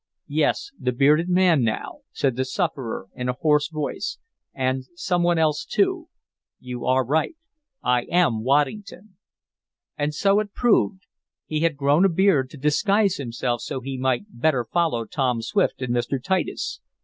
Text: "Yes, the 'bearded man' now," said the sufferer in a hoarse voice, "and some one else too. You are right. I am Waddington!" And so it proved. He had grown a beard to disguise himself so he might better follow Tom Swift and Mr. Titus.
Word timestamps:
"Yes, 0.33 0.71
the 0.79 0.91
'bearded 0.91 1.29
man' 1.29 1.63
now," 1.63 1.99
said 2.11 2.35
the 2.35 2.43
sufferer 2.43 3.07
in 3.13 3.29
a 3.29 3.33
hoarse 3.39 3.69
voice, 3.69 4.17
"and 4.51 4.85
some 4.95 5.21
one 5.21 5.37
else 5.37 5.63
too. 5.63 6.09
You 6.59 6.87
are 6.87 7.05
right. 7.05 7.35
I 7.83 8.07
am 8.09 8.43
Waddington!" 8.43 9.17
And 9.99 10.15
so 10.15 10.39
it 10.39 10.55
proved. 10.55 11.05
He 11.45 11.59
had 11.59 11.77
grown 11.77 12.03
a 12.03 12.09
beard 12.09 12.49
to 12.49 12.57
disguise 12.57 13.17
himself 13.17 13.61
so 13.61 13.79
he 13.79 13.95
might 13.95 14.23
better 14.27 14.65
follow 14.65 15.05
Tom 15.05 15.43
Swift 15.43 15.83
and 15.83 15.93
Mr. 15.93 16.17
Titus. 16.19 16.81